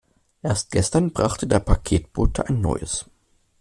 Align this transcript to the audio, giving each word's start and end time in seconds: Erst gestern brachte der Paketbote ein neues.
Erst 0.41 0.71
gestern 0.71 1.11
brachte 1.13 1.45
der 1.45 1.59
Paketbote 1.59 2.47
ein 2.49 2.59
neues. 2.59 3.05